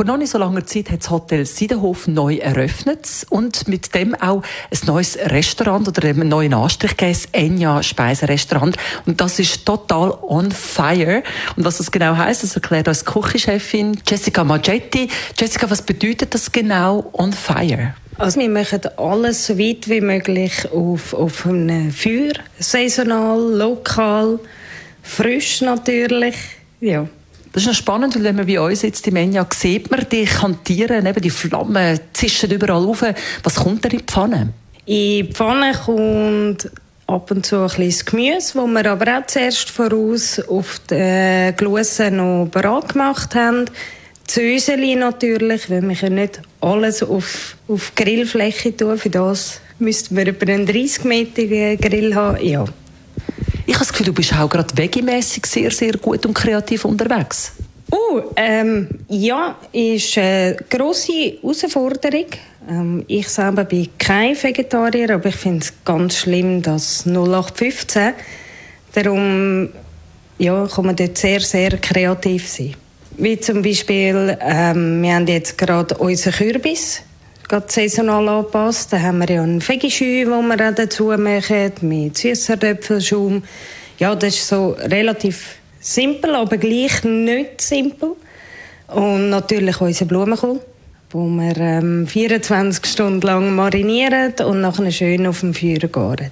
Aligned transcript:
Vor 0.00 0.06
noch 0.06 0.16
nicht 0.16 0.30
so 0.30 0.38
langer 0.38 0.64
Zeit 0.64 0.90
hat 0.90 1.00
das 1.00 1.10
Hotel 1.10 1.44
Siedenhof 1.44 2.08
neu 2.08 2.36
eröffnet 2.36 3.26
und 3.28 3.68
mit 3.68 3.94
dem 3.94 4.14
auch 4.14 4.42
ein 4.70 4.86
neues 4.86 5.18
Restaurant 5.18 5.86
oder 5.88 6.08
einen 6.08 6.26
neuen 6.26 6.54
Anstrich 6.54 6.96
gegeben, 6.96 7.18
Enya 7.32 7.82
Speiserestaurant. 7.82 8.78
Und 9.04 9.20
das 9.20 9.38
ist 9.38 9.66
total 9.66 10.16
on 10.22 10.52
fire. 10.52 11.22
Und 11.54 11.66
was 11.66 11.76
das 11.76 11.90
genau 11.90 12.16
heißt, 12.16 12.42
das 12.42 12.54
erklärt 12.54 12.88
uns 12.88 13.04
die 13.04 13.12
Küchenchefin 13.12 14.00
Jessica 14.08 14.42
Maggetti. 14.42 15.06
Jessica, 15.38 15.68
was 15.68 15.82
bedeutet 15.82 16.32
das 16.32 16.50
genau 16.50 17.10
on 17.12 17.34
fire? 17.34 17.92
Also 18.16 18.40
wir 18.40 18.48
machen 18.48 18.80
alles 18.96 19.48
so 19.48 19.58
weit 19.58 19.86
wie 19.86 20.00
möglich 20.00 20.66
auf, 20.72 21.12
auf 21.12 21.44
einem 21.44 21.92
Feuer, 21.92 22.32
saisonal, 22.58 23.38
lokal, 23.38 24.38
frisch 25.02 25.60
natürlich, 25.60 26.36
ja. 26.80 27.06
Das 27.52 27.62
ist 27.62 27.68
noch 27.68 27.74
spannend, 27.74 28.14
weil 28.14 28.24
wenn 28.24 28.36
man 28.36 28.46
bei 28.46 28.60
uns 28.60 28.82
jetzt 28.82 29.06
im 29.08 29.14
Menja 29.14 29.46
sieht 29.52 29.90
man 29.90 30.06
die 30.10 30.24
Kantieren, 30.24 31.04
eben 31.04 31.20
die 31.20 31.30
Flammen 31.30 31.98
zischen 32.12 32.50
überall 32.50 32.86
auf. 32.86 33.04
Was 33.42 33.56
kommt 33.56 33.84
da 33.84 33.88
in 33.88 33.98
die 33.98 34.04
Pfanne? 34.04 34.52
In 34.86 34.94
die 34.94 35.30
Pfanne 35.32 35.72
kommt 35.72 36.70
ab 37.08 37.30
und 37.30 37.44
zu 37.44 37.56
ein 37.56 37.68
bisschen 37.68 38.06
Gemüse, 38.06 38.54
das 38.54 38.54
wir 38.54 38.90
aber 38.90 39.18
auch 39.18 39.26
zuerst 39.26 39.68
voraus 39.68 40.38
auf 40.48 40.80
die 40.90 41.52
Glusse 41.56 42.10
noch 42.10 42.46
bereit 42.46 42.90
gemacht 42.90 43.34
haben. 43.34 43.66
Zöseli 44.28 44.94
natürlich, 44.94 45.68
weil 45.68 45.82
wir 45.82 45.96
können 45.96 46.14
nicht 46.14 46.40
alles 46.60 47.02
auf, 47.02 47.56
auf 47.66 47.92
Grillfläche 47.96 48.76
tun. 48.76 48.96
Für 48.96 49.10
das 49.10 49.60
müssten 49.80 50.16
wir 50.16 50.28
über 50.28 50.46
einen 50.52 50.66
30 50.66 51.02
Meter 51.04 51.76
Grill 51.76 52.14
haben. 52.14 52.44
Ja. 52.44 52.64
Ich 53.70 53.76
habe 53.76 53.84
das 53.84 53.92
Gefühl, 53.92 54.06
du 54.06 54.12
bist 54.12 54.34
auch 54.34 54.50
gerade 54.50 54.76
vegemässig 54.76 55.46
sehr, 55.46 55.70
sehr 55.70 55.92
gut 55.92 56.26
und 56.26 56.34
kreativ 56.34 56.84
unterwegs. 56.84 57.52
Uh, 57.92 58.20
ähm, 58.34 58.88
ja, 59.06 59.56
ist 59.70 60.18
eine 60.18 60.56
grosse 60.68 61.38
Herausforderung. 61.40 62.26
Ähm, 62.68 63.04
ich 63.06 63.28
selber 63.28 63.62
bin 63.62 63.88
kein 63.96 64.34
Vegetarier, 64.34 65.14
aber 65.14 65.28
ich 65.28 65.36
finde 65.36 65.60
es 65.60 65.72
ganz 65.84 66.16
schlimm, 66.16 66.60
dass 66.60 67.06
0815. 67.06 68.14
Darum 68.92 69.68
ja, 70.38 70.66
kann 70.66 70.86
man 70.86 70.96
dort 70.96 71.16
sehr, 71.16 71.38
sehr 71.38 71.78
kreativ 71.78 72.48
sein. 72.48 72.74
Wie 73.18 73.38
zum 73.38 73.62
Beispiel, 73.62 74.36
ähm, 74.40 75.00
wir 75.00 75.14
haben 75.14 75.28
jetzt 75.28 75.56
gerade 75.56 75.96
unseren 75.96 76.32
Kürbis 76.32 77.02
gerade 77.50 77.66
saisonal 77.68 78.28
angepasst. 78.28 78.92
Da 78.92 79.00
haben 79.00 79.18
wir 79.18 79.28
ja 79.28 79.42
einen 79.42 79.60
Fegischü, 79.60 80.24
den 80.24 80.48
wir 80.48 80.68
auch 80.68 80.74
dazu 80.74 81.06
machen, 81.18 81.72
mit 81.82 82.16
Süßerdöpfelschaum. 82.16 83.42
Ja, 83.98 84.14
das 84.14 84.36
ist 84.36 84.48
so 84.48 84.76
relativ 84.78 85.56
simpel, 85.80 86.36
aber 86.36 86.56
gleich 86.56 87.02
nicht 87.02 87.60
simpel. 87.60 88.12
Und 88.86 89.30
natürlich 89.30 89.80
unser 89.80 90.04
Blumenkohl, 90.04 90.60
wo 91.10 91.26
wir 91.26 91.56
ähm, 91.56 92.06
24 92.06 92.86
Stunden 92.86 93.20
lang 93.20 93.54
marinieren 93.54 94.32
und 94.44 94.60
nachher 94.60 94.90
schön 94.92 95.26
auf 95.26 95.40
dem 95.40 95.52
Feuer 95.52 95.88
garen. 95.88 96.30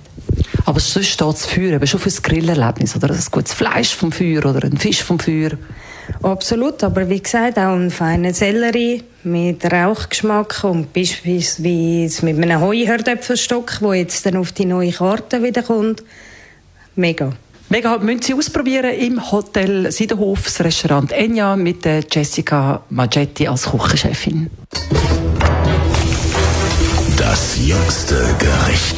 Aber 0.66 0.78
sonst 0.78 1.08
steht 1.08 1.26
das 1.26 1.46
Feuer 1.46 1.72
eben 1.72 1.86
schon 1.86 2.00
für 2.00 2.10
das 2.10 2.22
Grillerlebnis, 2.22 2.94
oder? 2.94 3.10
Ein 3.10 3.24
gutes 3.30 3.54
Fleisch 3.54 3.94
vom 3.94 4.12
Feuer 4.12 4.46
oder 4.46 4.64
ein 4.64 4.76
Fisch 4.76 5.02
vom 5.02 5.18
Feuer. 5.18 5.50
Absolut, 6.22 6.82
aber 6.82 7.08
wie 7.08 7.22
gesagt, 7.22 7.58
auch 7.58 7.74
ein 7.74 7.90
feiner 7.90 8.34
Sellerie 8.34 9.04
mit 9.24 9.64
Rauchgeschmack 9.70 10.64
und 10.64 10.92
beispielsweise 10.92 12.24
mit 12.24 12.42
einem 12.42 12.60
Heuherdöpfelstock, 12.60 13.78
der 13.80 13.94
jetzt 13.94 14.26
dann 14.26 14.36
auf 14.36 14.52
die 14.52 14.64
neue 14.64 14.92
Karte 14.92 15.42
wieder 15.42 15.62
kommt. 15.62 16.02
Mega. 16.96 17.32
Mega, 17.70 17.98
müssen 17.98 18.22
Sie 18.22 18.34
ausprobieren 18.34 18.94
im 18.94 19.30
Hotel 19.30 19.92
Siedenhof, 19.92 20.44
das 20.44 20.60
Restaurant 20.60 21.12
Enya 21.12 21.54
mit 21.54 21.86
Jessica 22.10 22.82
Maggetti 22.88 23.46
als 23.46 23.70
Küchenchefin. 23.70 24.50
Das 27.18 27.58
jüngste 27.60 28.34
Gericht. 28.38 28.97